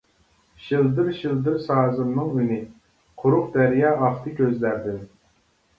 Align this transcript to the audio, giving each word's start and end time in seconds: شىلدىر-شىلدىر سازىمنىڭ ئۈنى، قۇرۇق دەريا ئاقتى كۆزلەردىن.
شىلدىر-شىلدىر 0.67 1.59
سازىمنىڭ 1.67 2.33
ئۈنى، 2.39 2.59
قۇرۇق 3.25 3.53
دەريا 3.59 3.95
ئاقتى 4.07 4.39
كۆزلەردىن. 4.43 5.03